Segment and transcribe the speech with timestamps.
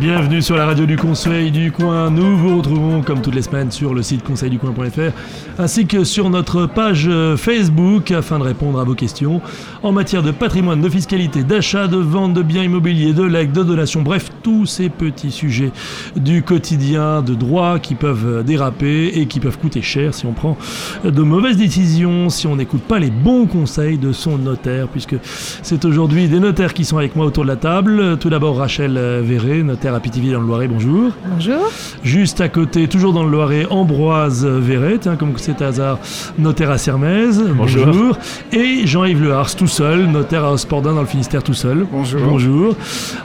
[0.00, 2.08] Bienvenue sur la radio du Conseil du Coin.
[2.08, 5.12] Nous vous retrouvons comme toutes les semaines sur le site conseilducoin.fr
[5.58, 9.42] ainsi que sur notre page euh, Facebook afin de répondre à vos questions
[9.82, 13.62] en matière de patrimoine, de fiscalité, d'achat, de vente de biens immobiliers, de legs, de
[13.62, 15.70] donations, bref, tous ces petits sujets
[16.16, 20.56] du quotidien, de droit qui peuvent déraper et qui peuvent coûter cher si on prend
[21.04, 25.16] de mauvaises décisions, si on n'écoute pas les bons conseils de son notaire, puisque
[25.62, 28.16] c'est aujourd'hui des notaires qui sont avec moi autour de la table.
[28.18, 31.12] Tout d'abord Rachel Verret, notaire à Pithiviers dans le Loiret, bonjour.
[31.26, 31.70] Bonjour.
[32.02, 35.98] Juste à côté, toujours dans le Loiret, Ambroise Verret, tiens, comme c'est hasard,
[36.38, 38.16] notaire à Sermez, bonjour.
[38.52, 41.86] Et Jean-Yves Lehars, tout seul, notaire à Ospordin dans le Finistère, tout seul.
[41.90, 42.20] Bonjour.
[42.22, 42.76] Bonjour.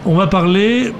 [0.06, 0.94] On va parler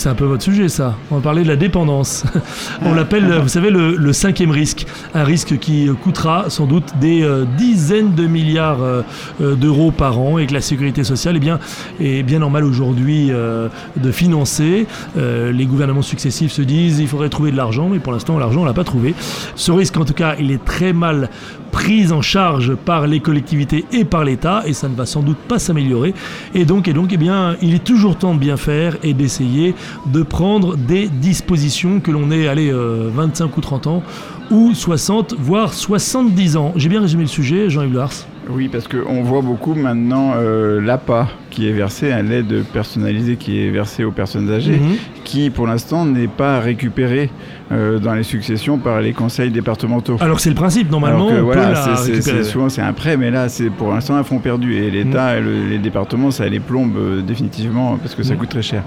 [0.00, 0.96] c'est un peu votre sujet, ça.
[1.10, 2.24] On va parler de la dépendance.
[2.86, 4.86] On l'appelle, vous savez, le, cinquième risque.
[5.12, 9.02] Un risque qui coûtera sans doute des euh, dizaines de milliards euh,
[9.40, 11.58] d'euros par an et que la sécurité sociale eh bien,
[12.00, 14.86] est bien normal aujourd'hui euh, de financer.
[15.16, 18.64] les gouvernements successifs se disent il faudrait trouver de l'argent, mais pour l'instant, l'argent, on
[18.64, 19.14] l'a pas trouvé.
[19.54, 21.28] Ce risque, en tout cas, il est très mal
[21.70, 25.38] prise en charge par les collectivités et par l'État, et ça ne va sans doute
[25.38, 26.14] pas s'améliorer.
[26.54, 29.74] Et donc, eh bien, il est toujours temps de bien faire et d'essayer
[30.06, 34.02] de prendre des dispositions que l'on ait, allez, 25 ou 30 ans,
[34.50, 36.72] ou 60, voire 70 ans.
[36.76, 38.26] J'ai bien résumé le sujet, Jean-Yves Lars?
[38.52, 43.70] Oui, parce qu'on voit beaucoup maintenant euh, l'APA qui est versé, l'aide personnalisée qui est
[43.70, 44.96] versée aux personnes âgées, Mhm.
[45.24, 47.30] qui pour l'instant n'est pas récupérée
[47.72, 50.16] euh, dans les successions par les conseils départementaux.
[50.20, 53.48] Alors c'est le principe, normalement, que, on voilà, c'est- souvent c'est un prêt, mais là
[53.48, 56.96] c'est pour l'instant un fonds perdu et l'État et le- les départements ça les plombe
[56.96, 58.40] euh, définitivement parce que ça Mhm.
[58.40, 58.82] coûte très cher.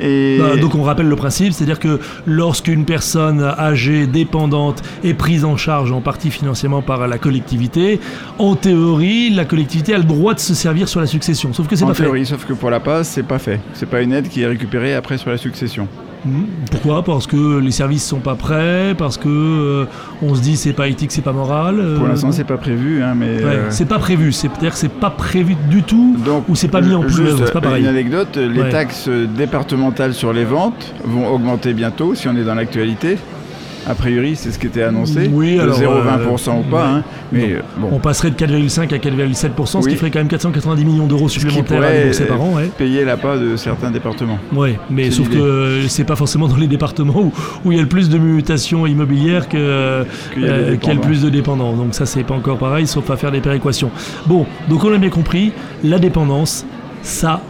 [0.00, 5.44] Et Bah, donc on rappelle le principe, c'est-à-dire que lorsqu'une personne âgée, dépendante, est prise
[5.44, 8.00] en charge en partie financièrement par la collectivité,
[8.38, 11.52] en théorie, la collectivité a le droit de se servir sur la succession.
[11.52, 12.04] Sauf que c'est en pas fait.
[12.04, 13.60] théorie, sauf que pour la PAS, c'est pas fait.
[13.74, 15.88] C'est pas une aide qui est récupérée après sur la succession.
[16.70, 17.02] Pourquoi?
[17.02, 19.84] Parce que les services sont pas prêts, parce que euh,
[20.22, 21.78] on se dit c'est pas éthique, c'est pas moral.
[21.78, 23.36] euh, Pour l'instant, c'est pas prévu, hein, mais.
[23.36, 24.32] ouais, euh, c'est pas prévu.
[24.32, 26.16] C'est-à-dire que c'est pas prévu du tout.
[26.24, 27.82] Donc, ou c'est pas mis en plus, c'est pas pareil.
[27.82, 28.70] Une anecdote, les Ouais.
[28.70, 33.18] taxes départementales sur les ventes vont augmenter bientôt si on est dans l'actualité.
[33.86, 35.28] A priori, c'est ce qui était annoncé.
[35.32, 37.60] Oui, de alors, 0,20% ou pas, hein, mais euh,
[37.90, 39.90] On passerait de 4,5 à 4,7%, ce Oui.
[39.92, 42.54] qui ferait quand même 490 millions d'euros supplémentaires à débourser euh, par an.
[42.54, 42.70] Ouais.
[42.78, 44.38] Payer la part de certains départements.
[44.54, 47.32] Ouais, mais sauf que c'est pas forcément dans les départements où,
[47.64, 50.04] où il y a le plus de mutations immobilières que, euh,
[50.34, 51.72] Qu'il y a y le plus de dépendants.
[51.74, 53.90] Donc ça c'est pas encore pareil, sauf à faire des péréquations.
[54.26, 56.64] Bon, donc on a bien compris, la dépendance,
[57.02, 57.40] ça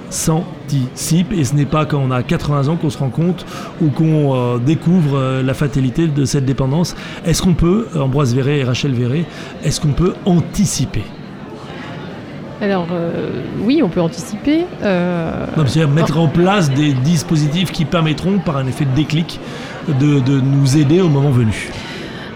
[1.33, 3.45] et ce n'est pas quand on a 80 ans qu'on se rend compte
[3.81, 6.95] ou qu'on euh, découvre euh, la fatalité de cette dépendance.
[7.25, 9.25] Est-ce qu'on peut, Ambroise Verret et Rachel Verret,
[9.65, 11.03] est-ce qu'on peut anticiper?
[12.61, 14.65] Alors, euh, oui, on peut anticiper.
[14.85, 19.41] euh, Non, C'est-à-dire mettre en place des dispositifs qui permettront, par un effet de déclic,
[19.89, 21.71] de, de nous aider au moment venu.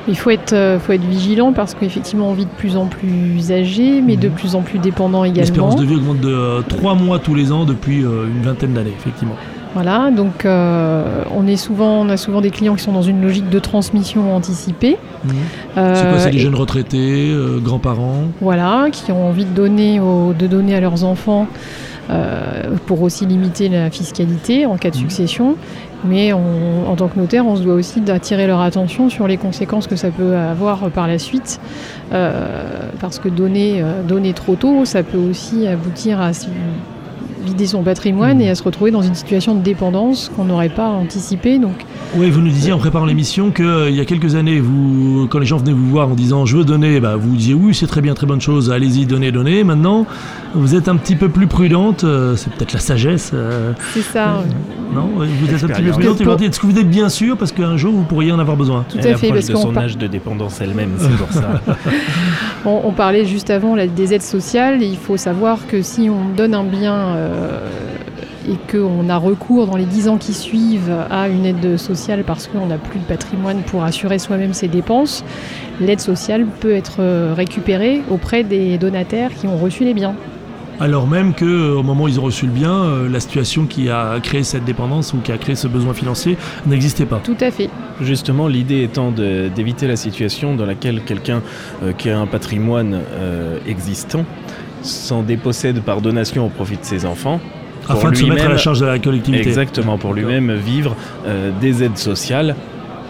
[0.08, 3.50] Il faut être, euh, faut être vigilant parce qu'effectivement, on vit de plus en plus
[3.52, 4.34] âgé, mais de Mhm.
[4.34, 5.40] plus en plus dépendant également.
[5.40, 8.92] L'espérance de vie augmente de 3 mois tous les ans depuis euh, une vingtaine d'années,
[8.96, 9.34] effectivement.
[9.74, 13.20] Voilà, donc euh, on, est souvent, on a souvent des clients qui sont dans une
[13.20, 14.96] logique de transmission anticipée.
[15.26, 15.34] C'est
[15.74, 18.22] quoi Euh, C'est des jeunes retraités, euh, grands-parents?
[18.40, 21.46] Voilà, qui ont envie de donner, aux- de donner à leurs enfants euh,
[22.86, 25.00] pour aussi limiter la fiscalité en cas de Mhm.
[25.02, 25.56] succession.
[26.04, 29.38] Mais on- en tant que notaire, on se doit aussi d'attirer leur attention sur les
[29.38, 31.58] conséquences que ça peut avoir par la suite.
[32.12, 36.32] Euh, parce que donner, euh, donner trop tôt, ça peut aussi aboutir à
[37.46, 40.88] vider son patrimoine et à se retrouver dans une situation de dépendance qu'on n'aurait pas
[40.88, 41.58] anticipée.
[41.58, 41.84] Donc
[42.16, 45.46] Oui, vous nous disiez en préparant l'émission qu'il y a quelques années, vous, quand les
[45.46, 48.00] gens venaient vous voir en disant je veux donner, bah, vous disiez oui, c'est très
[48.00, 49.64] bien, très bonne chose, allez-y, donnez, donnez.
[49.64, 50.06] Maintenant,
[50.54, 54.42] vous êtes un petit peu plus prudente, euh, c'est peut-être la sagesse, euh, c'est ça.
[54.92, 57.76] Non Vous êtes un petit peu Pour- est-ce que vous êtes bien sûr parce qu'un
[57.76, 58.84] jour vous pourriez en avoir besoin?
[58.88, 61.60] Tout Elle à fait, parce de son par- âge de dépendance elle-même, c'est pour ça.
[62.64, 64.82] On, on parlait juste avant là, des aides sociales.
[64.82, 67.60] Il faut savoir que si on donne un bien euh,
[68.48, 72.48] et qu'on a recours dans les 10 ans qui suivent à une aide sociale parce
[72.48, 75.24] qu'on n'a plus de patrimoine pour assurer soi-même ses dépenses,
[75.80, 80.14] l'aide sociale peut être euh, récupérée auprès des donataires qui ont reçu les biens.
[80.78, 83.66] Alors même que euh, au moment où ils ont reçu le bien, euh, la situation
[83.66, 86.36] qui a créé cette dépendance ou qui a créé ce besoin financier
[86.66, 87.20] n'existait pas.
[87.24, 87.70] Tout à fait.
[88.02, 91.42] Justement, l'idée étant d'éviter la situation dans laquelle quelqu'un
[91.82, 94.24] euh, qui a un patrimoine euh, existant
[94.82, 97.40] s'en dépossède par donation au profit de ses enfants.
[97.88, 99.46] Afin de se mettre à la charge de la collectivité.
[99.46, 100.96] Exactement, pour lui-même vivre
[101.26, 102.56] euh, des aides sociales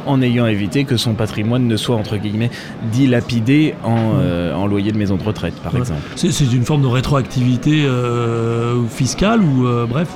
[0.07, 2.51] en ayant évité que son patrimoine ne soit entre guillemets
[2.93, 5.81] dilapidé en, euh, en loyer de maison de retraite, par Ouais.
[5.81, 6.01] exemple.
[6.17, 10.09] C'est c'est une forme de rétroactivité euh, fiscale ou euh, bref,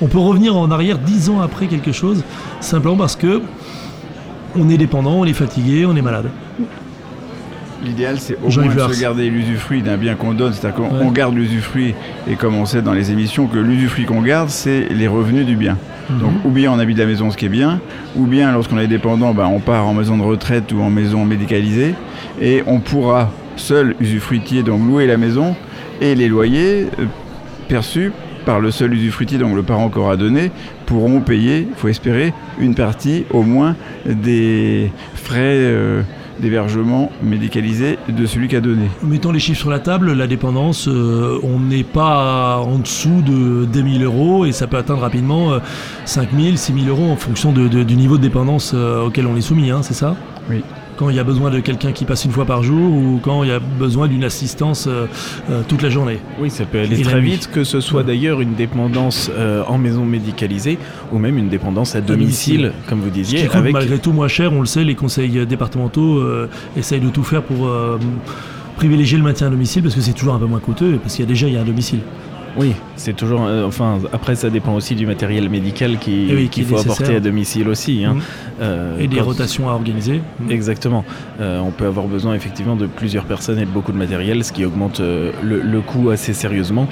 [0.00, 2.22] on peut revenir en arrière dix ans après quelque chose
[2.60, 3.42] simplement parce que
[4.56, 6.26] on est dépendant, on est fatigué, on est malade.
[7.84, 10.52] L'idéal, c'est au Jean-Yves moins de se garder l'usufruit d'un bien qu'on donne.
[10.52, 11.10] C'est-à-dire qu'on Ouais.
[11.12, 11.94] garde l'usufruit,
[12.30, 15.56] et comme on sait dans les émissions, que l'usufruit qu'on garde, c'est les revenus du
[15.56, 15.76] bien.
[16.10, 16.40] Donc, Mhm.
[16.44, 17.80] ou bien on habite la maison, ce qui est bien,
[18.16, 21.24] ou bien lorsqu'on est dépendant, bah, on part en maison de retraite ou en maison
[21.24, 21.94] médicalisée,
[22.40, 25.54] et on pourra, seul usufruitier, donc louer la maison,
[26.00, 27.04] et les loyers euh,
[27.68, 28.12] perçus
[28.44, 30.50] par le seul usufruitier, donc le parent qu'aura donné,
[30.86, 36.02] pourront payer, il faut espérer, une partie au moins des frais euh,
[36.42, 38.86] d'hébergement médicalisé de celui qui a donné.
[39.02, 43.64] Mettons les chiffres sur la table, la dépendance, euh, on n'est pas en dessous de
[43.64, 45.58] 10 000 euros et ça peut atteindre rapidement euh,
[46.04, 49.26] 5 000, 6 000 euros en fonction de- de- du niveau de dépendance euh, auquel
[49.26, 50.16] on est soumis, hein, c'est ça?
[50.50, 50.62] Oui.
[51.02, 53.42] Quand il y a besoin de quelqu'un qui passe une fois par jour ou quand
[53.42, 55.06] il y a besoin d'une assistance euh,
[55.50, 56.20] euh, toute la journée.
[56.40, 59.78] Oui, ça peut aller Et très vite, que ce soit d'ailleurs une dépendance euh, en
[59.78, 60.78] maison médicalisée
[61.10, 64.12] ou même une dépendance à domicile, comme vous Ce qui disiez, coûte avec malgré tout
[64.12, 66.22] moins cher, on le sait, les conseils départementaux
[66.76, 67.68] essayent de tout faire pour
[68.76, 71.24] privilégier le maintien à domicile parce que c'est toujours un peu moins coûteux parce qu'il
[71.24, 71.98] y a déjà il y a un domicile.
[72.56, 73.44] Oui, c'est toujours.
[73.46, 76.80] euh, enfin, après, ça dépend aussi du matériel médical qui- oui, faut nécessaire.
[76.92, 78.04] apporter à domicile aussi.
[78.04, 78.14] hein.
[78.14, 78.20] Mhm.
[78.60, 80.20] Euh, Et des rotations à organiser.
[80.50, 81.04] Exactement.
[81.40, 84.52] Euh, on peut avoir besoin effectivement de plusieurs personnes et de beaucoup de matériel, ce
[84.52, 85.32] qui augmente le,
[85.62, 86.86] le coût assez sérieusement.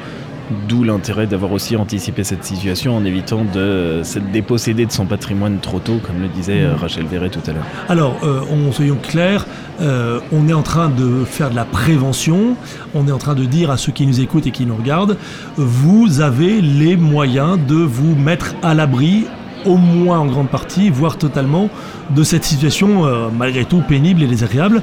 [0.68, 5.58] D'où l'intérêt d'avoir aussi anticipé cette situation en évitant de se déposséder de son patrimoine
[5.60, 7.64] trop tôt, comme le disait euh, Rachel Verret tout à l'heure.
[7.88, 9.46] Alors, euh, on, soyons clairs,
[9.80, 12.56] euh, on est en train de faire de la prévention,
[12.96, 15.16] on est en train de dire à ceux qui nous écoutent et qui nous regardent,
[15.56, 19.26] vous avez les moyens de vous mettre à l'abri,
[19.64, 21.68] au moins en grande partie, voire totalement,
[22.10, 24.82] de cette situation malgré tout pénible et désagréable.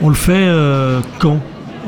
[0.00, 0.48] On le fait
[1.18, 1.38] quand?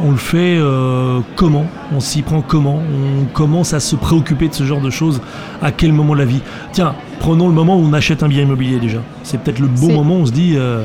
[0.02, 4.54] On le fait euh, comment On s'y prend comment On commence à se préoccuper de
[4.54, 5.20] ce genre de choses
[5.62, 6.40] À quel moment de la vie
[6.72, 8.98] Tiens, prenons le moment où on achète un bien immobilier déjà.
[9.22, 10.84] C'est peut-être le bon moment où on se dit euh,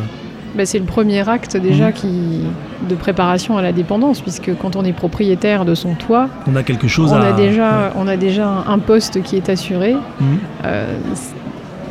[0.55, 1.93] Bah, c'est le premier acte déjà Mhm.
[1.93, 2.41] qui,
[2.89, 6.63] de préparation à la dépendance, puisque quand on est propriétaire de son toit, on a
[6.63, 7.27] quelque chose on à.
[7.27, 9.93] a, déjà, on a déjà un poste qui est assuré.
[9.93, 10.37] Mhm.
[10.65, 10.95] Euh,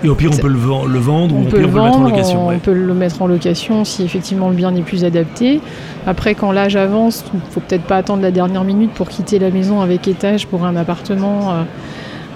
[0.02, 1.72] Et au pire, on peut le, ven- le vendre ou au peut pire, le on
[1.72, 2.44] peut le mettre en location.
[2.46, 2.56] on ouais.
[2.58, 5.60] peut le mettre en location si effectivement le bien n'est plus adapté.
[6.06, 9.50] Après, quand l'âge avance, il faut peut-être pas attendre la dernière minute pour quitter la
[9.50, 11.62] maison avec étage pour un appartement euh,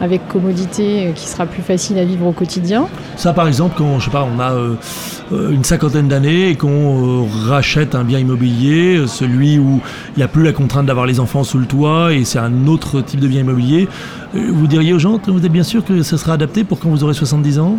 [0.00, 2.86] avec commodité euh, qui sera plus facile à vivre au quotidien.
[3.16, 4.74] Ça, par exemple, quand je sais pas, on a euh,
[5.32, 9.80] euh, une cinquantaine d'années et qu'on euh, rachète un bien immobilier, celui où
[10.16, 12.66] il n'y a plus la contrainte d'avoir les enfants sous le toit et c'est un
[12.66, 13.88] autre type de bien immobilier,
[14.34, 17.04] vous diriez aux gens, vous êtes bien sûr que ça sera adapté pour quand vous
[17.04, 17.76] aurez 70 ans?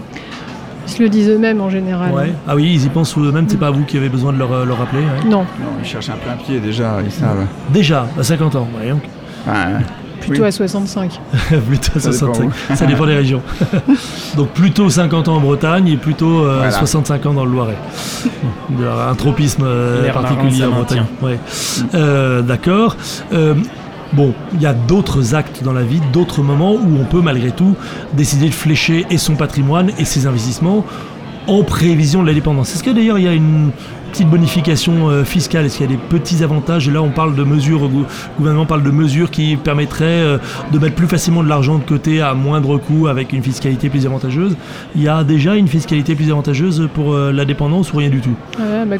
[0.87, 2.13] Ils se le disent eux-mêmes en général.
[2.13, 2.31] Ouais.
[2.47, 4.65] Ah oui, ils y pensent eux-mêmes, c'est pas vous qui avez besoin de leur, euh,
[4.65, 4.99] leur rappeler.
[5.01, 5.29] ouais.
[5.29, 5.45] Non, Non,
[5.81, 7.45] ils cherchent un plein pied déjà, ils savent.
[7.73, 8.99] Déjà, à 50 ans, voyons.
[10.19, 10.47] Plutôt Oui.
[10.47, 11.19] à 65.
[11.67, 12.75] plutôt à Ça dépend 65.
[12.75, 13.41] Ça dépend des régions.
[14.37, 16.71] Donc plutôt 50 ans en Bretagne et plutôt euh, Voilà.
[16.71, 17.77] 65 ans dans le Loiret.
[19.09, 21.05] Un tropisme euh, particulier en Bretagne.
[21.21, 21.39] Ouais.
[21.93, 22.95] Euh, D'accord.
[23.33, 23.55] Euh,
[24.13, 27.51] Bon, il y a d'autres actes dans la vie, d'autres moments où on peut malgré
[27.51, 27.75] tout
[28.13, 30.85] décider de flécher et son patrimoine et ses investissements
[31.47, 32.73] en prévision de la dépendance.
[32.73, 33.71] Est-ce que d'ailleurs il y a une
[34.11, 35.65] petite bonification euh, fiscale?
[35.65, 36.87] Est-ce qu'il y a des petits avantages?
[36.87, 38.05] Et là, on parle de mesures, le gou-
[38.37, 40.37] gouvernement parle de mesures qui permettraient euh,
[40.71, 44.05] de mettre plus facilement de l'argent de côté à moindre coût avec une fiscalité plus
[44.05, 44.55] avantageuse.
[44.95, 48.21] Il y a déjà une fiscalité plus avantageuse pour euh, la dépendance ou rien du
[48.21, 48.35] tout?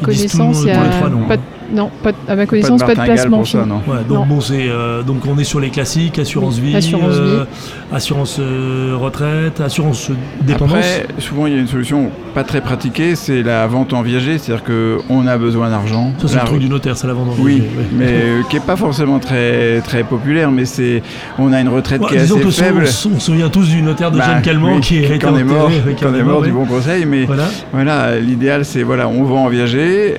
[0.02, 1.26] Connaissance, il a trois, non.
[1.26, 1.36] pas
[1.72, 3.66] non, pas de- à ma pas connaissance, de pas de, martingale placement pour ça, fin-
[3.66, 3.82] non.
[3.86, 4.26] Ouais, donc Non.
[4.26, 7.44] bon, c'est euh, donc on est sur les classiques assurance Oui, vie, assurance euh,
[7.92, 10.10] assurance euh, retraite, assurance
[10.42, 10.76] dépendance.
[10.78, 14.38] Après, souvent il y a une solution pas très pratiquée, c'est la vente en viager,
[14.38, 16.12] c'est-à-dire qu'on a besoin d'argent.
[16.18, 17.84] ça c'est La- le truc du notaire, c'est la vente en Oui, viager, ouais.
[17.92, 21.02] mais euh, qui est pas forcément très très populaire, mais c'est
[21.38, 22.82] on a une retraite Ouais, qui est disons assez que faible.
[22.82, 25.24] on, se- on se souvient tous du notaire de Bah, Jeanne Calment oui, qui est
[25.24, 26.54] en est mort, enterré, est mort du oui.
[26.54, 27.44] bon conseil, mais Voilà.
[27.72, 30.16] Voilà, l'idéal c'est voilà, on vend en viager,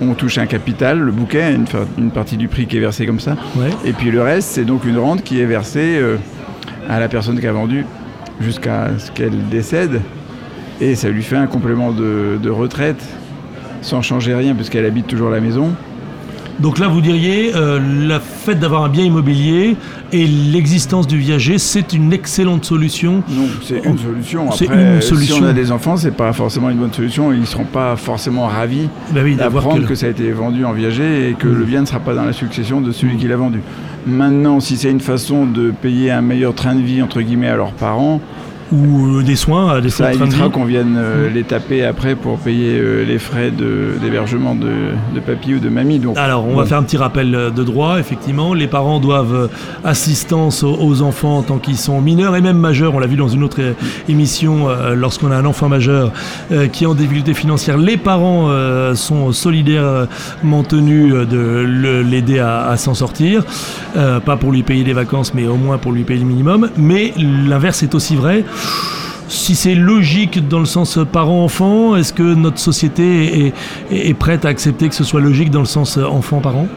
[0.00, 1.54] on touche un capital, le bouquet,
[1.98, 3.70] une, partie du prix qui est versée comme ça, Ouais.
[3.84, 6.16] et puis le reste c'est donc une rente qui est versée euh,
[6.88, 7.84] à la personne qui a vendu
[8.40, 10.00] jusqu'à ce qu'elle décède,
[10.80, 13.02] et ça lui fait un complément de, de retraite
[13.82, 15.72] sans changer rien puisqu'elle habite toujours la maison.
[16.60, 19.76] Donc là, vous diriez, euh, le fait d'avoir un bien immobilier
[20.12, 23.22] et l'existence du viager, c'est une excellente solution.
[23.30, 24.48] Non, c'est une solution.
[24.50, 27.32] Après, une si on a des enfants, c'est pas forcément une bonne solution.
[27.32, 29.94] Ils ne seront pas forcément ravis Bah oui, d'apprendre que- que...
[29.94, 31.58] ça a été vendu en viager et que Mm.
[31.58, 33.60] le bien ne sera pas dans la succession de celui qui l'a vendu.
[34.06, 37.56] Maintenant, si c'est une façon de payer un meilleur train de vie entre guillemets à
[37.56, 38.20] leurs parents,
[38.72, 41.34] ou euh, des soins, à des soins Ça évitera qu'on vienne euh, Mm.
[41.34, 43.50] les taper après pour payer euh, les frais
[44.00, 44.70] d'hébergement de,
[45.14, 45.98] de papy ou de mamie.
[45.98, 47.98] Donc, Alors, on va faire un petit rappel de droit.
[48.00, 49.50] Effectivement, les parents doivent
[49.84, 52.94] assistance aux, aux enfants tant qu'ils sont mineurs et même majeurs.
[52.94, 53.60] On l'a vu dans une autre
[54.08, 56.12] émission, euh, lorsqu'on a un enfant majeur
[56.72, 58.48] qui est en difficulté financière, les parents
[58.94, 63.44] sont solidairement tenus de l'aider à, à s'en sortir.
[63.94, 66.70] Pas pour lui payer des vacances, mais au moins pour lui payer le minimum.
[66.76, 68.44] Mais l'inverse est aussi vrai.
[69.28, 73.52] Si c'est logique dans le sens parent-enfant, est-ce que notre société
[73.90, 76.68] est, prête à accepter que ce soit logique dans le sens enfant-parent?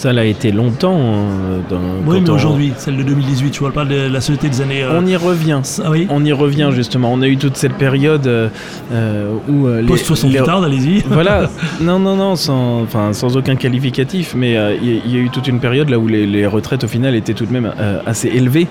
[0.00, 0.98] Ça l'a été longtemps.
[0.98, 1.76] hein, dans-
[2.10, 4.82] Oui, mais on- aujourd'hui, celle de 2018, je parle pas de la société des années.
[4.82, 5.60] euh, On y revient.
[5.84, 7.12] Ah oui On y revient justement.
[7.12, 8.48] On a eu toute cette période euh,
[8.94, 11.02] euh, où euh, les- Post-68 les- tard, allez-y.
[11.10, 11.50] Voilà,
[11.82, 15.46] non, non, non, sans, enfin, sans aucun qualificatif, mais euh, il y, a eu toute
[15.48, 18.28] une période là où les, les retraites au final étaient tout de même euh, assez
[18.28, 18.68] élevées.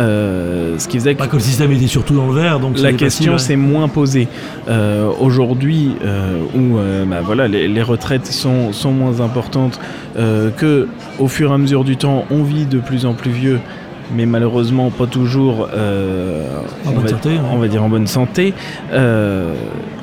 [0.00, 2.76] Euh, ce qui faisait que Pas que le système était surtout dans le vert, donc
[2.80, 4.26] la question s'est moins posée.
[4.68, 9.78] Euh, Aujourd'hui, euh, où euh, bah, voilà, les, les retraites sont, sont moins importantes,
[10.18, 13.30] euh, que au fur et à mesure du temps, on vit de plus en plus
[13.30, 13.60] vieux.
[14.14, 16.46] Mais malheureusement, pas toujours euh,
[16.86, 18.54] En on bonne va- santé, on va dire en bonne santé.
[18.92, 19.54] Euh,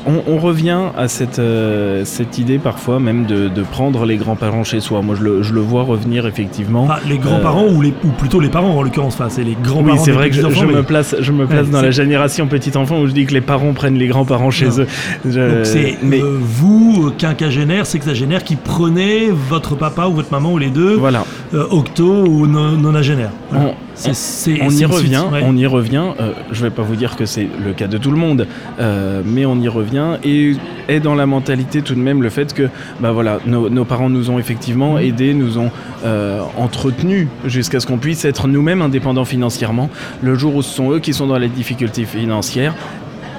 [0.06, 4.64] on, on revient à cette, euh, cette idée parfois même de, de prendre les grands-parents
[4.64, 5.02] chez soi.
[5.02, 6.88] Moi, je le, je le vois revenir effectivement.
[6.90, 9.98] Ah, les grands-parents ou, les, ou plutôt les parents en l'occurrence, enfin, c'est les grands-parents.
[9.98, 11.92] Oui, c'est vrai que je, je mais- me place, je me place Ouais, dans la
[11.92, 14.80] génération petit enfant où je dis que les parents prennent les grands-parents chez Non.
[14.80, 14.88] eux.
[15.26, 20.32] Je- Donc c'est mais euh, vous, euh, quinquagénaire, sexagénaire, qui prenez votre papa ou votre
[20.32, 23.32] maman ou les deux, voilà, euh, octo ou non- nonagénaire.
[23.52, 23.74] Voilà.
[24.06, 25.42] On, y suite, revient, ouais.
[25.44, 26.04] on y revient.
[26.20, 28.48] euh, je vais pas vous dire que c'est le cas de tout le monde,
[28.80, 30.56] euh, mais on y revient et
[30.88, 32.70] est dans la mentalité tout de même le fait que,
[33.00, 35.72] bah voilà, nos, nos parents nous ont effectivement aidés, nous ont
[36.06, 39.90] euh, entretenus jusqu'à ce qu'on puisse être nous-mêmes indépendants financièrement.
[40.22, 42.76] Le jour où ce sont eux qui sont dans les difficultés financières.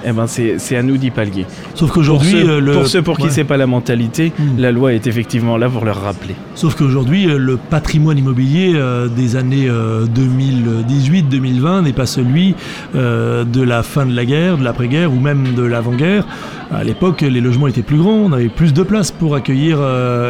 [0.07, 1.47] Eh ben c'est à nous d'y pallier.
[1.75, 2.73] Sauf Pour qu'aujourd'hui, ceux, euh, le...
[2.73, 3.31] pour ceux pour qui ouais.
[3.31, 4.59] c'est pas la mentalité, Mm.
[4.61, 6.35] la loi est effectivement là pour leur rappeler.
[6.55, 12.55] Sauf qu'aujourd'hui, euh, le patrimoine immobilier euh, des années 2018-2020 n'est pas celui
[12.95, 16.27] de la fin de la guerre, de l'après-guerre ou même de l'avant-guerre.
[16.73, 19.79] À l'époque, les logements étaient plus grands, on avait plus de place pour accueillir,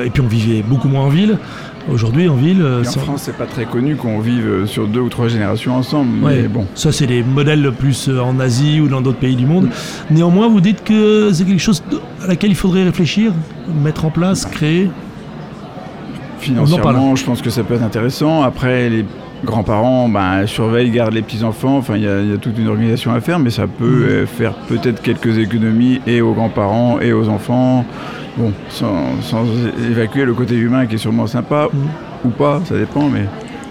[0.05, 1.39] et puis on vivait beaucoup moins en ville.
[1.93, 5.01] Aujourd'hui, en ville, en sans- France, c'est pas très connu qu'on vive euh, sur deux
[5.01, 6.25] ou trois générations ensemble.
[6.25, 6.43] Ouais.
[6.43, 9.45] Mais bon, Ça, c'est des modèles plus euh, en Asie ou dans d'autres pays du
[9.45, 9.69] monde.
[10.11, 11.83] Néanmoins, vous dites que c'est quelque chose
[12.23, 13.33] à laquelle il faudrait réfléchir,
[13.83, 14.89] mettre en place, créer.
[16.39, 18.43] financièrement, je pense que ça peut être intéressant.
[18.43, 19.05] Après, les
[19.45, 21.77] grands-parents ben, surveillent, gardent les petits-enfants.
[21.79, 23.85] Enfin, il y, a- il y a toute une organisation à faire, mais ça peut
[23.85, 24.03] Mhm.
[24.09, 27.85] euh, faire peut-être quelques économies et aux grands-parents et aux enfants.
[28.37, 29.45] Bon, sans, sans
[29.91, 31.81] évacuer le côté humain qui est sûrement sympa Mhm.
[32.25, 33.27] ou pas, ça dépend, mais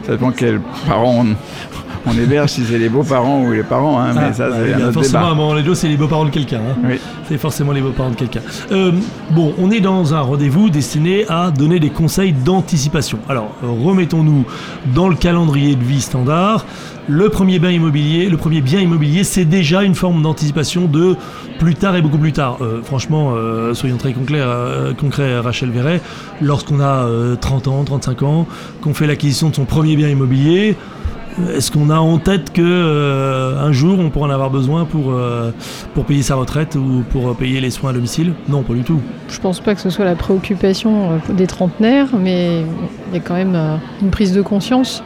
[0.06, 4.00] ça dépend quels parents on, on héberge, si c'est les beaux-parents ou les parents.
[4.00, 6.26] hein, mais Ah, ça, bah, c'est autre forcément, à un moment donné, c'est les beaux-parents
[6.26, 6.60] de quelqu'un.
[6.60, 6.78] hein.
[6.90, 7.00] Oui.
[7.28, 8.42] C'est forcément les beaux-parents de quelqu'un.
[8.72, 8.92] Euh,
[9.32, 13.20] bon, on est dans un rendez-vous destiné à donner des conseils d'anticipation.
[13.28, 14.46] Alors, remettons-nous
[14.94, 16.66] dans le calendrier de vie standard.
[17.10, 21.18] Le premier bien immobilier, le premier bien immobilier, c'est déjà une forme d'anticipation de
[21.60, 22.60] plus tard et beaucoup plus tard.
[22.62, 26.00] Euh, franchement, euh, soyons très concrets, euh, concrets, Rachel Verret,
[26.42, 28.48] lorsqu'on a euh, 30 ans, 35 ans,
[28.82, 30.78] qu'on fait l'acquisition de son premier bien immobilier,
[31.54, 35.12] est-ce qu'on a en tête que un jour on pourra en avoir besoin pour,
[35.96, 38.34] pour payer sa retraite ou pour payer les soins à domicile?
[38.48, 39.00] Non, pas du tout.
[39.30, 42.62] Je pense pas que ce soit la préoccupation des trentenaires, mais
[43.08, 43.58] il y a quand même
[44.04, 45.04] une prise de conscience.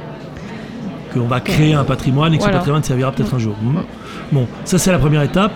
[1.20, 2.56] Qu'on va créer un patrimoine et que Voilà.
[2.56, 3.56] ce patrimoine servira peut-être un jour.
[3.62, 3.80] Hmm.
[4.32, 5.52] Bon, ça c'est la première étape.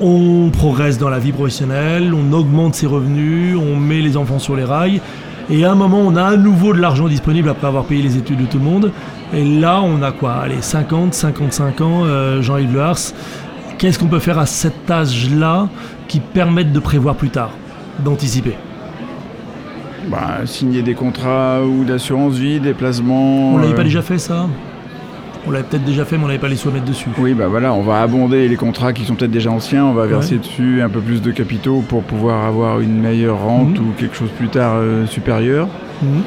[0.00, 4.54] On progresse dans la vie professionnelle, on augmente ses revenus, on met les enfants sur
[4.54, 5.00] les rails.
[5.50, 8.16] Et à un moment, on a à nouveau de l'argent disponible après avoir payé les
[8.16, 8.92] études de tout le monde.
[9.32, 10.34] Et là, on a quoi?
[10.34, 12.82] Allez, 50, 55 ans, euh, Jean-Yves Le.
[13.78, 15.68] Qu'est-ce qu'on peut faire à cet âge-là
[16.06, 17.50] qui permette de prévoir plus tard,
[18.04, 18.56] d'anticiper?
[20.10, 23.54] Bah, signer des contrats ou d'assurance vie, des placements.
[23.54, 24.46] On l'avait euh, pas déjà fait ça?
[25.46, 27.08] On l'avait peut-être déjà fait, mais on n'avait pas les sous à mettre dessus.
[27.18, 30.06] Oui, bah voilà, on va abonder les contrats qui sont peut-être déjà anciens, on va
[30.06, 33.88] verser dessus un peu plus de capitaux pour pouvoir avoir une meilleure rente Mhm.
[33.88, 35.68] ou quelque chose plus tard euh, supérieur.
[36.02, 36.22] Mhm.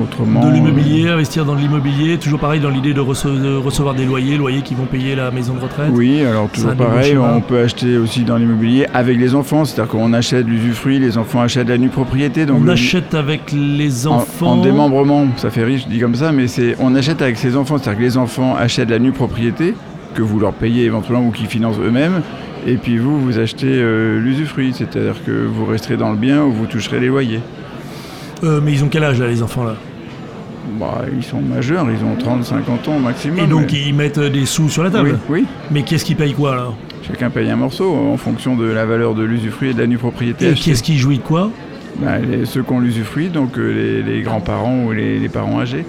[0.00, 0.44] Autrement.
[0.46, 4.04] De l'immobilier, investir dans de l'immobilier, toujours pareil dans l'idée de, rece- de recevoir des
[4.04, 5.88] loyers, loyers qui vont payer la maison de retraite.
[5.90, 9.90] euh, Oui, alors toujours pareil, on peut acheter aussi dans l'immobilier avec les enfants, c'est-à-dire
[9.90, 12.44] qu'on achète l'usufruit, les enfants achètent la nue propriété.
[12.46, 14.52] Donc on le- achète avec les en- enfants.
[14.58, 17.56] En, démembrement, ça fait riche, je dis comme ça, mais c'est on achète avec ses
[17.56, 19.74] enfants, c'est-à-dire que les enfants achètent la nue propriété
[20.14, 22.20] que vous leur payez éventuellement ou qu'ils financent eux-mêmes,
[22.66, 26.52] et puis vous, vous achetez euh, l'usufruit, c'est-à-dire que vous resterez dans le bien ou
[26.52, 27.40] vous toucherez les loyers.
[28.44, 29.74] Euh, mais ils ont quel âge là, les enfants là
[30.78, 33.38] Bah, ils sont majeurs, ils ont 30, 50 ans maximum.
[33.38, 35.18] Et donc mais- ils mettent des sous sur la table.
[35.28, 36.76] oui, Mais qu'est-ce qui paye quoi alors
[37.06, 39.96] chacun paye un morceau en fonction de la valeur de l'usufruit et de la nue
[39.98, 40.50] propriété.
[40.50, 41.50] Et qu'est-ce qui jouit de quoi
[42.02, 45.60] Bah, les- ceux qui ont l'usufruit, donc euh, les, les grands-parents ou les, les parents
[45.60, 45.86] âgés.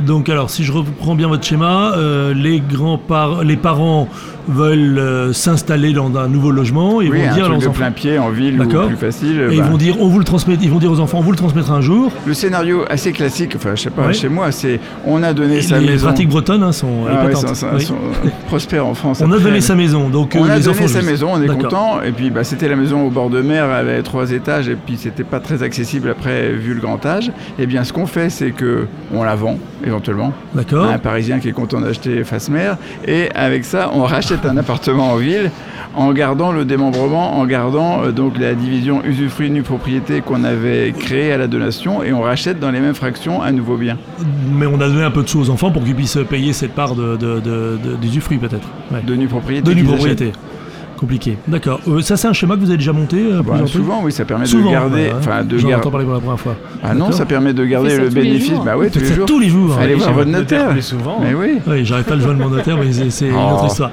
[0.00, 4.08] Donc alors, si je reprends bien votre schéma, euh, les grands par les parents
[4.48, 7.70] veulent euh, s'installer dans un nouveau logement et oui, vont dire à leurs enfants.
[7.72, 9.40] plein pied en ville ou plus facile.
[9.42, 11.22] Et bah, ils vont dire, on vous le transmet, ils vont dire aux enfants, on
[11.22, 12.12] vous le transmettra un jour.
[12.26, 14.12] Le scénario assez classique, enfin je sais pas, Ouais.
[14.12, 16.06] chez moi, c'est on a donné Et sa les maison.
[16.06, 17.48] pratiques bretonnes hein, sont Ah ouais, épatantes.
[17.48, 17.82] sont- sont- Oui.
[17.82, 17.96] sont
[18.48, 19.22] prospères en France.
[19.24, 21.42] On a donné sa maison, donc On euh, a les donné enfants sa maison, on
[21.42, 22.00] est content.
[22.02, 24.76] Et puis bah, c'était la maison au bord de mer, elle avait trois étages et
[24.76, 27.30] puis c'était pas très accessible après vu le grand âge.
[27.58, 30.86] Et bien ce qu'on fait, c'est que on la vend éventuellement D'accord.
[30.86, 32.76] un Parisien qui est content d'acheter face mer.
[33.06, 35.50] Et avec ça, on rachète un appartement en ville
[35.96, 40.92] en gardant le démembrement, en gardant euh, donc la division usufruit nue propriété qu'on avait
[40.96, 43.98] créée à la donation et on rachète dans les mêmes fractions un nouveau bien
[44.52, 46.74] Mais on a donné un peu de sous aux enfants pour qu'ils puissent payer cette
[46.74, 48.68] part de, de, de, de- d'usufruit peut-être.
[48.92, 49.02] Ouais.
[49.04, 49.68] de nue propriété.
[49.68, 50.32] De nue propriété.
[51.00, 51.38] Compliqué.
[51.48, 51.80] D'accord.
[51.88, 53.42] Euh, ça c'est un schéma que vous avez déjà monté euh.
[53.42, 56.04] Bah, souvent, oui, ça permet Souvent, de garder, ouais, enfin de J'en gar- entends parler
[56.04, 56.56] pour la première fois.
[56.84, 58.52] Ah non, ça permet de garder le bénéfice.
[58.64, 59.24] Bah oui, tous les ça jours.
[59.26, 59.78] tous les jours.
[59.80, 60.68] Allez Oui, voir votre notaire.
[60.68, 61.18] plus souvent.
[61.22, 63.54] Mais oui, Oui, j'arrive pas à le joindre mon notaire, mais c'est, une Oh.
[63.54, 63.90] autre histoire.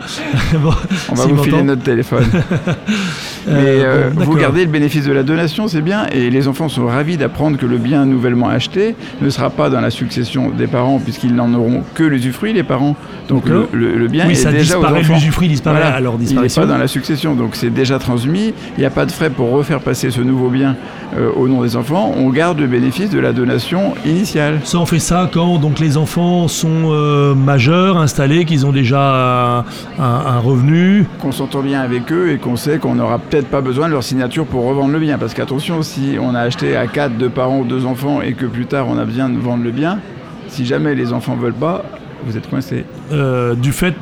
[0.62, 0.72] Bon,
[1.10, 2.26] on va vous filer notre téléphone.
[3.48, 6.48] Mais Euh, euh, bon, vous gardez le bénéfice de la donation, c'est bien, et les
[6.48, 10.50] enfants sont ravis d'apprendre que le bien nouvellement acheté ne sera pas dans la succession
[10.50, 12.96] des parents, puisqu'ils n'en auront que l'usufruit, les parents.
[13.30, 15.14] Donc le, le- le bien Oui, est ça déjà aux disparaît, enfants.
[15.16, 16.00] l'usufruit disparaît Voilà.
[16.00, 18.54] leur Il n'est pas dans la succession, donc c'est déjà transmis.
[18.78, 20.76] Il n'y a pas de frais pour refaire passer ce nouveau bien
[21.18, 22.14] euh, au nom des enfants.
[22.18, 24.60] On garde le bénéfice de la donation initiale.
[24.64, 29.66] Ça, on fait ça quand donc les enfants sont euh, majeurs, installés, qu'ils ont déjà
[30.00, 31.06] un, un revenu?
[31.22, 34.04] qu'on s'entend bien avec eux et qu'on sait qu'on n'aura peut-être pas besoin de leur
[34.04, 35.18] signature pour revendre le bien.
[35.18, 38.66] Parce qu'attention, si on a acheté à 4, deux parents, deux enfants et que plus
[38.66, 40.00] tard on a besoin de vendre le bien,
[40.48, 41.84] si jamais les enfants veulent pas,
[42.26, 42.84] vous êtes coincés.
[43.12, 43.96] euh, du fait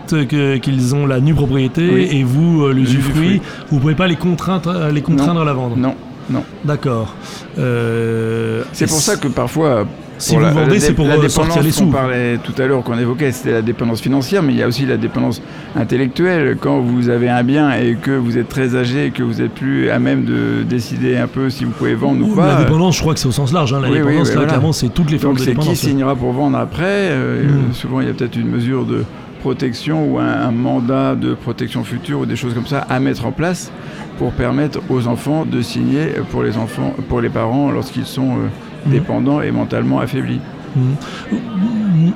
[0.61, 2.07] qu'ils ont la nue propriété Oui.
[2.11, 3.41] et vous euh, l'usufruit, L'usufruit.
[3.71, 5.75] vous pouvez pas les contraindre, euh, les contraindre à la vendre.
[5.77, 5.95] Non,
[6.29, 6.43] non.
[6.63, 7.13] D'accord.
[7.59, 9.85] Euh, C'est pour ça que parfois.
[10.17, 11.87] Si vous la- vendez, c'est pour la dépendance sortir les sous.
[11.87, 14.85] parlait tout à l'heure, qu'on évoquait, c'était la dépendance financière, mais il y a aussi
[14.85, 15.41] la dépendance
[15.75, 16.57] intellectuelle.
[16.59, 19.51] Quand vous avez un bien et que vous êtes très âgé et que vous êtes
[19.53, 22.47] plus à même de décider un peu si vous pouvez vendre ou Ou pas.
[22.47, 23.73] la dépendance, je crois que c'est au sens large.
[23.73, 24.47] hein, la Oui, dépendance, oui, là, voilà.
[24.47, 25.77] clairement, c'est toutes les formes Donc de c'est qui dépendance.
[25.79, 26.83] signera pour vendre après.
[26.85, 27.73] euh, Mm.
[27.73, 29.03] Souvent il y a peut-être une mesure de
[29.41, 33.25] protection ou un, un mandat de protection future ou des choses comme ça à mettre
[33.25, 33.71] en place
[34.17, 38.47] pour permettre aux enfants de signer pour les enfants, pour les parents lorsqu'ils sont euh,
[38.85, 40.41] Dépendants et mentalement affaiblis.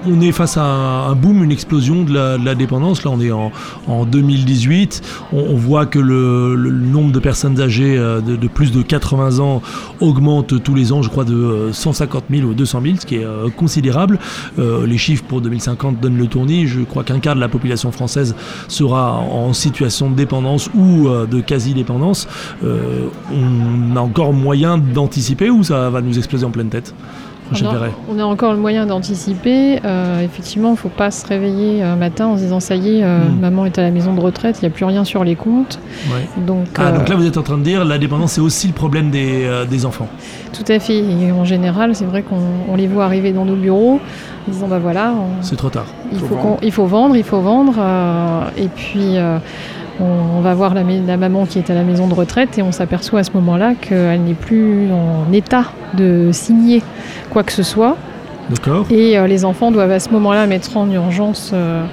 [0.08, 3.04] On est face à un, boom, une explosion de la, dépendance.
[3.04, 3.52] Là, on est en,
[3.88, 5.02] en 2018.
[5.34, 9.62] On, voit que le, nombre de personnes âgées euh, de, plus de 80 ans
[10.00, 13.15] augmente tous les ans, je crois, de euh, 150 000 ou 200 000, ce qui
[13.15, 14.19] est euh, considérable.
[14.58, 16.67] Euh, les chiffres pour 2050 donnent le tournis.
[16.67, 18.36] Je crois qu'un quart de la population française
[18.67, 22.28] sera en situation de dépendance ou euh, de quasi-dépendance.
[22.63, 26.93] Euh, on a encore moyen d'anticiper ou ça va nous exploser en pleine tête?
[27.51, 27.91] On a, Perret.
[28.09, 29.79] on a encore le moyen d'anticiper.
[29.83, 32.97] Euh, effectivement, il ne faut pas se réveiller un matin en se disant ça y
[32.99, 33.39] est, euh, Mm.
[33.39, 35.79] maman est à la maison de retraite, il n'y a plus rien sur les comptes.
[36.12, 36.27] Ouais.
[36.45, 38.67] Donc, Ah, euh, donc là, vous êtes en train de dire la dépendance, c'est aussi
[38.67, 40.07] le problème des, euh, des enfants.
[40.53, 40.97] tout à fait.
[40.97, 42.38] Et en général, c'est vrai qu'on
[42.71, 43.99] on les voit arriver dans nos bureaux
[44.47, 45.85] en disant bah voilà, on- C'est trop tard.
[46.12, 46.41] il, Faut faut vendre.
[46.41, 47.73] qu'on- il faut vendre, il faut vendre.
[47.79, 49.38] euh, et puis, euh,
[49.99, 52.62] on, va voir la, ma- la maman qui est à la maison de retraite et
[52.62, 56.81] on s'aperçoit à ce moment-là qu'elle n'est plus en état de signer
[57.29, 57.97] quoi que ce soit.
[58.49, 61.83] D'accord Et euh, les enfants doivent à ce moment-là mettre en urgence euh,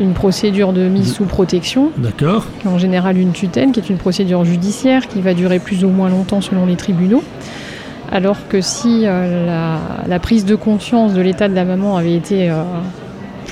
[0.00, 2.46] une procédure de mise sous protection, D'accord.
[2.60, 5.84] qui est en général une tutelle, qui est une procédure judiciaire qui va durer plus
[5.84, 7.22] ou moins longtemps selon les tribunaux.
[8.12, 12.14] Alors que si euh, la, la prise de conscience de l'état de la maman avait
[12.16, 12.50] été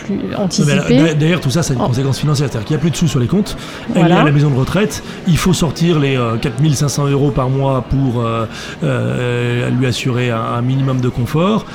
[0.08, 1.86] plus d'a- D'ailleurs, tout ça, ça a une Oh.
[1.88, 2.48] conséquence financière.
[2.48, 3.56] C'est-à-dire qu'il n'y a plus de sous sur les comptes.
[3.94, 4.16] Elle Voilà.
[4.16, 5.02] est à la maison de retraite.
[5.26, 8.46] Il faut sortir les euh, 4500 euros par mois pour euh,
[8.84, 11.66] euh, lui assurer un, un minimum de confort.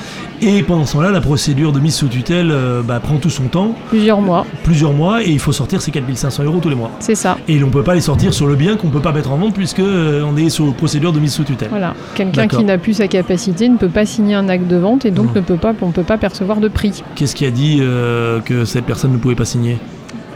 [0.42, 3.44] Et pendant ce temps-là, la procédure de mise sous tutelle euh, bah, prend tout son
[3.44, 6.90] temps, plusieurs mois, plusieurs mois, et il faut sortir ces 4500 euros tous les mois.
[6.98, 7.38] c'est ça.
[7.48, 9.30] Et on ne peut pas les sortir sur le bien qu'on ne peut pas mettre
[9.30, 11.68] en vente puisque euh, on est sous procédure de mise sous tutelle.
[11.70, 11.94] Voilà.
[12.14, 15.10] Quelqu'un qui n'a plus sa capacité ne peut pas signer un acte de vente et
[15.10, 17.02] donc ne peut pas, on ne peut pas percevoir de prix.
[17.14, 19.78] Qu'est-ce qui a dit euh, que cette personne ne pouvait pas signer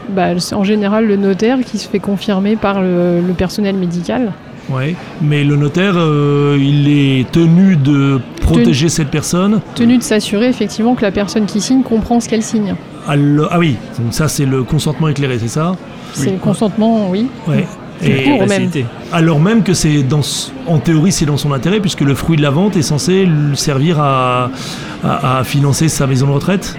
[0.09, 4.31] Bah, c'est en général le notaire qui se fait confirmer par le, le personnel médical.
[4.71, 9.61] Oui, mais le notaire, euh, il est tenu de protéger cette personne.
[9.73, 12.75] tenu de s'assurer effectivement que la personne qui signe comprend ce qu'elle signe.
[13.07, 15.75] Alors- ah oui, donc ça c'est le consentement éclairé, c'est ça
[16.13, 16.33] C'est Oui.
[16.33, 17.27] le consentement, oui.
[17.47, 17.65] Ouais.
[18.03, 18.69] Et court même.
[19.11, 20.21] Alors même que c'est dans,
[20.67, 23.57] en théorie, c'est dans son intérêt, puisque le fruit de la vente est censé lui
[23.57, 24.51] servir à,
[25.03, 26.77] à- à financer sa maison de retraite.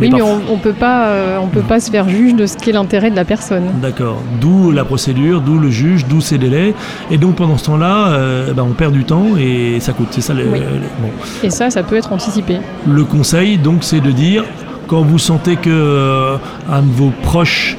[0.00, 2.72] Oui, mais on, peut pas, euh, on peut pas se faire juge de ce qu'est
[2.72, 3.64] l'intérêt de la personne.
[3.82, 4.22] D'accord.
[4.40, 6.74] D'où la procédure, d'où le juge, d'où ces délais.
[7.10, 10.08] Et donc pendant ce temps-là, euh, ben, on perd du temps et ça coûte.
[10.10, 10.60] C'est ça Oui.
[11.00, 11.10] bon.
[11.42, 12.58] Et ça, ça peut être anticipé.
[12.86, 14.44] Le conseil, donc, c'est de dire
[14.86, 16.36] quand vous sentez que euh,
[16.70, 17.76] un de vos proches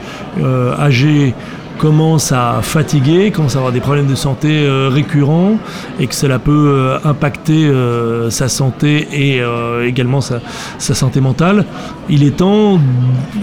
[0.79, 1.34] âgés
[1.80, 5.54] commence à fatiguer, commence à avoir des problèmes de santé euh, récurrents
[6.00, 9.42] et que cela peut euh, impacter euh, sa santé et
[9.86, 10.42] également sa,
[10.78, 11.65] sa santé mentale,
[12.10, 12.80] il est temps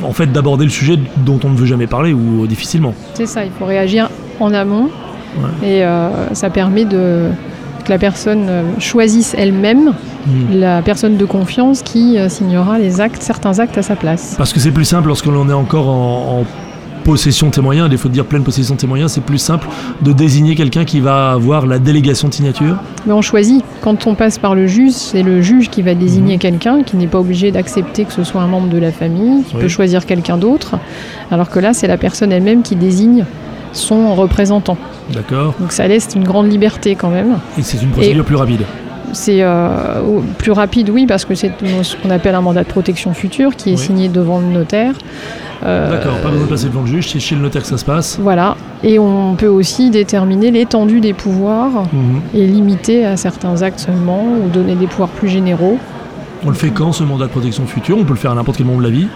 [0.03, 2.95] en fait d'aborder le sujet dont on ne veut jamais parler ou difficilement.
[3.15, 4.91] C'est ça, il faut réagir en amont.
[5.65, 5.83] Et
[6.33, 7.31] ça permet de,
[7.85, 9.95] que la personne choisisse elle-même
[10.27, 10.59] Mm.
[10.59, 14.35] la personne de confiance qui signera les actes, certains actes à sa place.
[14.37, 16.45] Parce que c'est plus simple lorsque l'on est encore en, en
[17.07, 19.69] possession de ses moyens, il faut dire pleine possession de ses moyens, c'est plus simple
[20.03, 22.77] de désigner quelqu'un qui va avoir la délégation de signature.
[23.07, 23.65] Mais on choisit.
[23.81, 27.07] Quand on passe par le juge, c'est le juge qui va désigner quelqu'un, qui n'est
[27.07, 29.63] pas obligé d'accepter que ce soit un membre de la famille, qui Oui.
[29.63, 30.79] peut choisir quelqu'un d'autre.
[31.31, 33.25] Alors que là, c'est la personne elle-même qui désigne
[33.73, 34.77] son représentant.
[35.13, 37.39] D'accord Donc ça laisse une grande liberté quand même.
[37.57, 38.63] Et c'est une procédure plus rapide.
[39.17, 41.51] C'est euh, plus rapide, oui, parce que c'est
[41.83, 43.79] ce qu'on appelle un mandat de protection future qui est Oui.
[43.79, 44.93] signé devant le notaire.
[45.65, 47.79] Euh, D'accord, pas besoin de passer devant le juge, c'est chez le notaire que ça
[47.79, 48.19] se passe.
[48.21, 48.57] Voilà.
[48.85, 52.21] Et on peut aussi déterminer l'étendue des pouvoirs Mhm.
[52.35, 55.79] et limiter à certains actes seulement ou donner des pouvoirs plus généraux.
[56.45, 57.97] On le fait quand ce mandat de protection future?
[57.99, 59.09] On peut le faire à n'importe quel moment de la vie.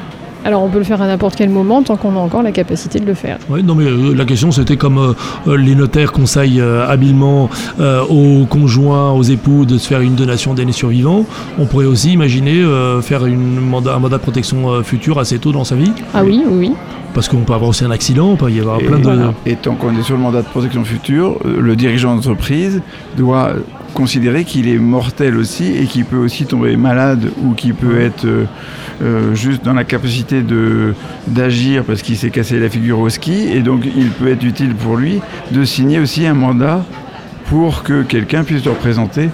[0.45, 2.99] Alors on peut le faire à n'importe quel moment tant qu'on a encore la capacité
[2.99, 3.39] de le faire.
[3.51, 5.13] Ouais, non mais euh, la question c'était comme euh,
[5.49, 10.15] euh, les notaires conseillent euh, habilement euh, aux conjoints, aux époux de se faire une
[10.15, 11.27] donation d'aînés survivants.
[11.59, 15.39] On pourrait aussi imaginer euh, faire une mandat, un mandat de protection euh, future assez
[15.39, 16.73] tôt dans sa vie, Ah oui, oui, oui.
[17.15, 19.03] parce qu'on peut avoir aussi un accident, on peut y avoir Et, plein de...
[19.03, 19.35] voilà.
[19.45, 22.81] Et tant qu'on est sur le mandat de protection future, le dirigeant d'entreprise
[23.17, 23.51] doit
[23.95, 28.25] considérer qu'il est mortel aussi et qu'il peut aussi tomber malade ou qu'il peut être
[28.25, 28.45] euh,
[29.03, 30.95] euh, juste dans la capacité de
[31.27, 34.75] d'agir parce qu'il s'est cassé la figure au ski et donc il peut être utile
[34.75, 35.21] pour lui
[35.53, 36.85] de signer aussi un mandat
[37.47, 39.29] pour que quelqu'un puisse le représenter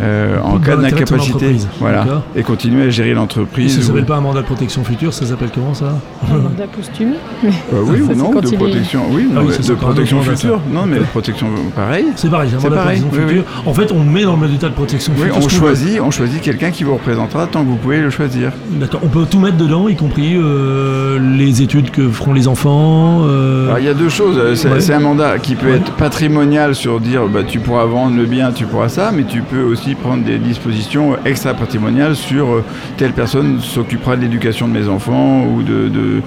[0.00, 2.06] euh, en Dans cas de d'incapacité voilà,
[2.36, 3.74] et continuer à gérer l'entreprise.
[3.74, 5.98] ça ou- s'appelle pas un mandat de protection future, ça s'appelle comment ça
[6.32, 7.14] Un mandat posthume.
[7.44, 7.48] Euh,
[7.84, 10.60] oui Ça, ou non, de protection, oui, non, Ah oui, ça, c'est de protection future.
[10.72, 12.06] Non, mais protection pareil.
[12.16, 13.62] C'est pareil, c'est un mandat de pareil, protection oui, future.
[13.66, 15.36] En fait, on met dans le mandat de protection Oui, future.
[15.44, 18.52] on choisit, on choisit quelqu'un qui vous représentera tant que vous pouvez le choisir.
[18.70, 23.22] D'accord, on peut tout mettre dedans, y compris euh, les études que feront les enfants.
[23.26, 24.54] euh, Alors il y a deux choses.
[24.54, 24.92] C'est Ouais.
[24.94, 25.76] un mandat qui peut Ouais.
[25.76, 29.42] être patrimonial sur dire bah, tu pourras vendre le bien, tu pourras ça, mais tu
[29.42, 32.64] peux aussi prendre des dispositions extra patrimoniales sur euh,
[32.96, 36.22] telle personne s'occupera de l'éducation de mes enfants ou de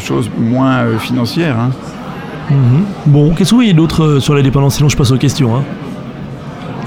[0.00, 1.58] choses moins euh, financières.
[1.58, 1.70] hein.
[2.50, 2.84] Mhm.
[3.06, 4.76] Bon, qu'est-ce que vous voyez d'autre euh, sur la dépendance?
[4.76, 5.56] Sinon, je passe aux questions.
[5.56, 5.62] hein.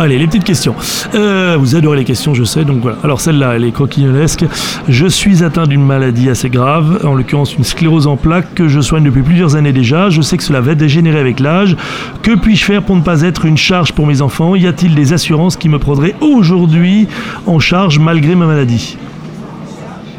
[0.01, 0.75] Allez, les petites questions.
[1.13, 2.63] Euh, vous adorez les questions, je sais.
[2.63, 2.97] Donc voilà.
[3.03, 4.45] Alors celle-là, elle est croquignolesque.
[4.87, 8.79] Je suis atteint d'une maladie assez grave, en l'occurrence une sclérose en plaques que je
[8.79, 10.09] soigne depuis plusieurs années déjà.
[10.09, 11.75] Je sais que cela va dégénérer avec l'âge.
[12.23, 14.55] Que puis-je faire pour ne pas être une charge pour mes enfants?
[14.55, 17.07] Y a-t-il des assurances qui me prendraient aujourd'hui
[17.45, 18.97] en charge malgré ma maladie?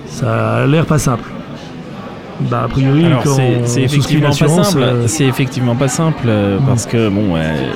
[0.08, 1.24] Ça a l'air pas simple.
[2.50, 4.82] Bah a priori, quand c'est effectivement pas simple.
[4.82, 6.66] euh, C'est effectivement pas simple euh, Mm.
[6.66, 7.36] parce que bon.
[7.36, 7.70] euh,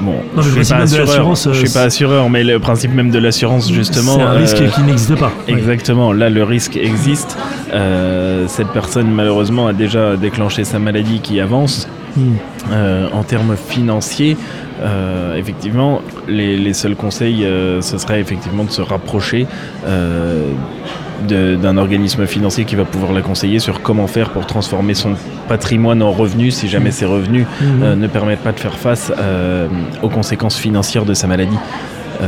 [0.00, 3.10] Bon, je le suis pas assureur, je euh, suis pas assureur, mais le principe même
[3.10, 4.14] de l'assurance justement.
[4.16, 5.32] C'est un euh, risque qui n'existe pas.
[5.46, 7.36] Exactement, là le risque existe.
[7.72, 11.88] Euh, cette personne malheureusement a déjà déclenché sa maladie qui avance.
[12.16, 12.34] Hmm.
[12.72, 14.36] Euh, en termes financiers,
[14.80, 19.46] euh, effectivement, les, les seuls conseils, euh, ce serait effectivement de se rapprocher
[19.86, 20.48] euh,
[21.26, 25.14] d'un organisme financier qui va pouvoir la conseiller sur comment faire pour transformer son
[25.48, 27.82] patrimoine en revenus si jamais ces revenus Mhm.
[27.82, 29.66] euh, ne permettent pas de faire face euh,
[30.02, 31.56] aux conséquences financières de sa maladie.
[32.20, 32.26] Euh,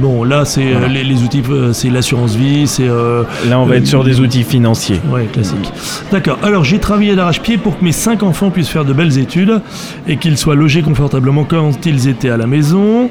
[0.00, 0.88] Bon, là, c'est Voilà.
[0.88, 2.88] les, les outils, c'est l'assurance vie, c'est.
[2.88, 5.00] euh, là, on va Euh, être sur des outils financiers.
[5.12, 5.72] ouais, classique.
[6.10, 6.38] D'accord.
[6.42, 9.60] Alors, j'ai travaillé d'arrache-pied pour que mes cinq enfants puissent faire de belles études
[10.08, 13.10] et qu'ils soient logés confortablement quand ils étaient à la maison.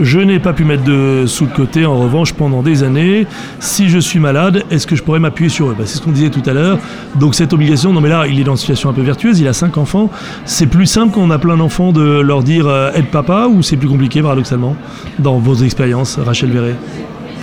[0.00, 3.26] Je n'ai pas pu mettre de sous de côté, en revanche, pendant des années.
[3.60, 5.76] Si je suis malade, est-ce que je pourrais m'appuyer sur eux?
[5.78, 6.78] Bah, C'est ce qu'on disait tout à l'heure.
[7.16, 9.48] Donc, cette obligation, non mais là, il est dans une situation un peu vertueuse, il
[9.48, 10.10] a cinq enfants.
[10.44, 13.62] C'est plus simple quand on a plein d'enfants de leur dire euh, aide papa ou
[13.62, 14.76] c'est plus compliqué, paradoxalement,
[15.18, 16.76] dans vos expériences, Rachel Verret?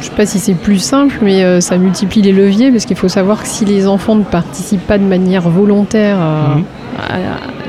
[0.02, 2.96] Je sais pas si c'est plus simple, mais euh, ça multiplie les leviers parce qu'il
[2.96, 6.64] faut savoir que si les enfants ne participent pas de manière volontaire à, Mhm.
[6.98, 7.18] à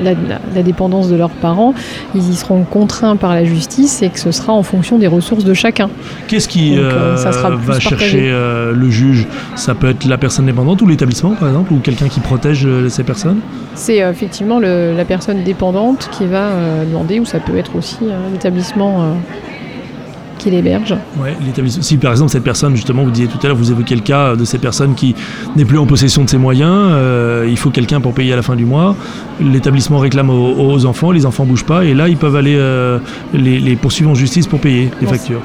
[0.03, 1.73] la, la- la dépendance de leurs parents,
[2.15, 5.43] ils y seront contraints par la justice et que ce sera en fonction des ressources
[5.43, 5.89] de chacun.
[6.27, 9.27] Qu'est-ce qui Donc, euh, euh, ça sera plus va chercher euh, le juge?
[9.55, 12.87] Ça peut être la personne dépendante ou l'établissement, par exemple, ou quelqu'un qui protège euh,
[12.89, 13.39] ces personnes?
[13.75, 17.75] C'est euh, effectivement le- la personne dépendante qui va euh, demander, ou ça peut être
[17.75, 19.05] aussi un établissement euh,
[20.41, 20.95] qui l'héberge.
[21.21, 23.95] Ouais, l'établissement- si par exemple cette personne, justement, vous disiez tout à l'heure, vous évoquez
[23.95, 25.15] le cas de cette personne qui
[25.55, 28.41] n'est plus en possession de ses moyens, euh, il faut quelqu'un pour payer à la
[28.41, 28.95] fin du mois,
[29.39, 32.99] l'établissement réclame aux, aux enfants, les enfants bougent pas, et là ils peuvent aller euh,
[33.33, 35.41] les, les poursuivre en justice pour payer les factures.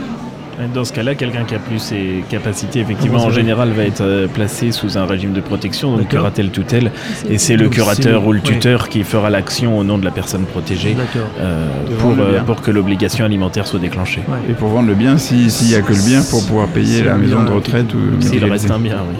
[0.74, 4.00] Dans ce cas-là, quelqu'un qui a plus ses capacités, effectivement, Ah, en général, va être
[4.00, 6.92] euh, placé sous un régime de protection, donc curatelle tutelle,
[7.28, 8.44] et c'est le curateur ou le ouais.
[8.44, 10.96] tuteur qui fera l'action au nom de la personne protégée
[11.38, 11.66] euh,
[11.98, 14.22] pour, euh, pour que l'obligation alimentaire soit déclenchée.
[14.28, 14.38] Ouais.
[14.50, 17.02] Et pour vendre le bien, si- s'il n'y a que le bien pour pouvoir payer
[17.02, 19.16] la maison bien, de retraite ou S'il reste un bien, oui.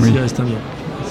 [0.00, 0.08] Oui.
[0.08, 0.56] S'il reste un bien.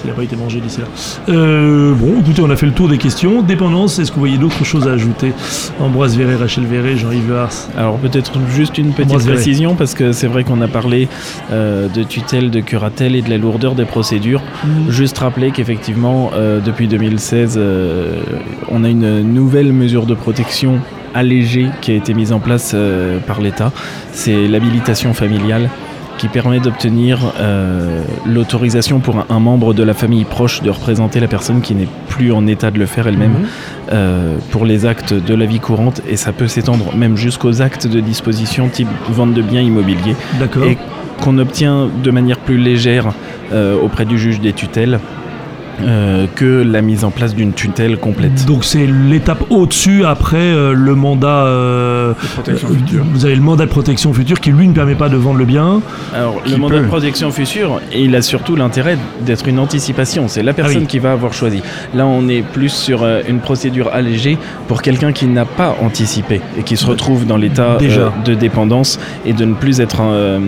[0.03, 0.87] S'il n'a pas été mangé d'ici là.
[1.29, 3.41] Euh, bon, écoutez, on a fait le tour des questions.
[3.41, 5.31] Dépendance, est-ce que vous voyez d'autres choses à ajouter?
[5.79, 7.53] Ambroise Véret, Rachel Véret, Jean-Yves Le Hars.
[7.77, 9.37] Alors peut-être juste une petite Ambroise Véret.
[9.37, 11.07] précision, parce que c'est vrai qu'on a parlé
[11.53, 14.41] euh, de tutelle, de curatelle et de la lourdeur des procédures.
[14.89, 18.21] Juste rappeler qu'effectivement, euh, depuis 2016, euh,
[18.69, 20.79] on a une nouvelle mesure de protection
[21.13, 22.75] allégée qui a été mise en place
[23.25, 23.71] par l'État.
[24.11, 25.69] C'est l'habilitation familiale
[26.23, 31.19] qui permet d'obtenir euh, l'autorisation pour un, un membre de la famille proche de représenter
[31.19, 33.45] la personne qui n'est plus en état de le faire elle-même Mhm.
[33.91, 37.88] euh, pour les actes de la vie courante et ça peut s'étendre même jusqu'aux actes
[37.88, 40.63] de disposition type vente de biens immobiliers D'accord.
[40.63, 40.77] et
[41.21, 43.12] qu'on obtient de manière plus légère
[43.51, 45.01] euh, auprès du juge des tutelles
[45.81, 48.45] euh, que la mise en place d'une tutelle complète.
[48.45, 51.45] Donc c'est l'étape au-dessus après euh, le mandat.
[51.45, 53.03] euh, Protection euh, future.
[53.13, 55.45] Vous avez le mandat de protection future qui lui ne permet pas de vendre le
[55.45, 55.81] bien.
[56.13, 56.81] Alors le mandat peut.
[56.83, 60.27] de protection future, et il a surtout l'intérêt d'être une anticipation.
[60.27, 60.88] C'est la personne Ah oui.
[60.88, 61.62] qui va avoir choisi.
[61.93, 66.41] Là, on est plus sur euh, une procédure allégée pour quelqu'un qui n'a pas anticipé
[66.57, 68.01] et qui se retrouve dans l'état Déjà.
[68.01, 70.39] euh, de dépendance et de ne plus être euh,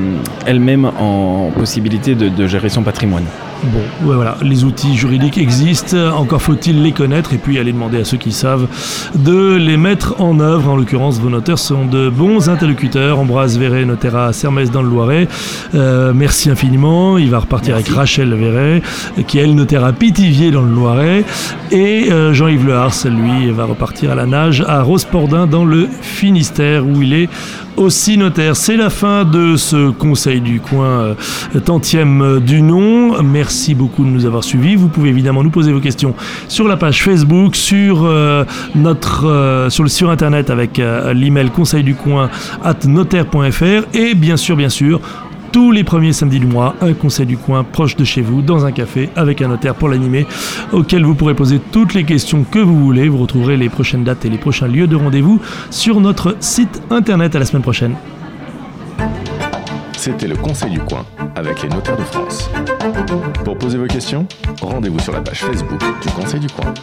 [0.45, 3.23] elle-même en possibilité de, de gérer son patrimoine.
[3.63, 7.99] Bon, ouais, voilà, les outils juridiques existent, encore faut-il les connaître et puis aller demander
[7.99, 8.67] à ceux qui savent
[9.15, 10.71] de les mettre en œuvre.
[10.71, 13.17] En l'occurrence, vos notaires sont de bons interlocuteurs.
[13.17, 15.27] Ambroise Véret, notaire à Sermès dans le Loiret.
[15.73, 17.17] Euh, merci infiniment.
[17.17, 17.89] Il va repartir Merci.
[17.89, 18.81] avec Rachel Véret,
[19.25, 21.23] qui est elle notaire à Pithiviers dans le Loiret.
[21.71, 26.85] Et euh, Jean-Yves Lehars, lui, va repartir à la nage à Rospordin dans le Finistère
[26.85, 27.29] où il est
[27.77, 28.55] aussi notaire.
[28.55, 33.21] C'est la fin de ce conseil du coin euh, tantième du nom.
[33.21, 34.75] Merci beaucoup de nous avoir suivis.
[34.75, 36.15] Vous pouvez évidemment nous poser vos questions
[36.47, 38.43] sur la page Facebook, sur euh,
[38.75, 40.81] notre euh, sur le sur internet avec
[41.13, 42.29] l'email conseil du coin
[42.63, 45.01] at notaire.fr et bien sûr bien sûr
[45.55, 48.65] tous les premiers samedis du mois, un conseil du coin proche de chez vous, dans
[48.65, 50.27] un café, avec un notaire pour l'animer,
[50.73, 53.07] auquel vous pourrez poser toutes les questions que vous voulez.
[53.07, 55.39] Vous retrouverez les prochaines dates et les prochains lieux de rendez-vous
[55.69, 57.37] sur notre site internet.
[57.37, 57.95] À la semaine prochaine.
[59.95, 61.05] C'était le Conseil du coin
[61.37, 62.49] avec les notaires de France.
[63.45, 64.27] Pour poser vos questions,
[64.61, 66.73] rendez-vous sur la page Facebook du Conseil du coin.